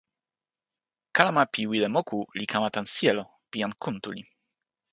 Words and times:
kalama 1.15 1.43
pi 1.53 1.61
wile 1.71 1.87
moku 1.95 2.19
li 2.37 2.45
kama 2.51 2.67
tan 2.73 2.85
sijelo 2.93 3.23
pi 3.49 3.55
jan 3.61 3.73
Kuntuli. 3.81 4.23